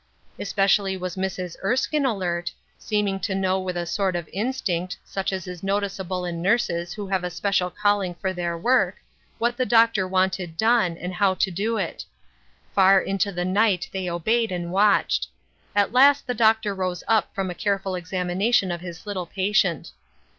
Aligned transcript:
Especially 0.39 0.97
was 0.97 1.15
Mrs. 1.15 1.57
Erskine 1.63 2.05
alert, 2.07 2.51
seeming 2.79 3.19
to 3.19 3.35
know 3.35 3.63
by 3.63 3.79
a 3.79 3.85
sort 3.85 4.15
of 4.15 4.27
instinct, 4.33 4.97
such 5.05 5.31
as 5.31 5.45
is 5.45 5.61
noticeable 5.61 6.25
in 6.25 6.41
nurses 6.41 6.93
who 6.93 7.05
have 7.05 7.23
a 7.23 7.29
special 7.29 7.69
calling 7.69 8.15
for 8.15 8.33
their 8.33 8.57
work, 8.57 8.95
what 9.37 9.57
the 9.57 9.63
Doctor 9.63 10.07
wanted 10.07 10.57
done, 10.57 10.97
and 10.97 11.13
how 11.13 11.35
to 11.35 11.51
do 11.51 11.77
it. 11.77 12.03
Far 12.73 12.99
into 12.99 13.31
the 13.31 13.45
night 13.45 13.89
they 13.91 14.09
obeyed 14.09 14.51
and 14.51 14.71
watched. 14.71 15.27
At 15.75 15.93
last 15.93 16.25
the 16.25 16.33
Doctor 16.33 16.73
rose 16.73 17.03
up 17.07 17.29
from 17.35 17.51
a 17.51 17.53
careful 17.53 17.93
examination 17.93 18.71
of 18.71 18.81
his 18.81 19.05
little 19.05 19.27
patient. 19.27 19.91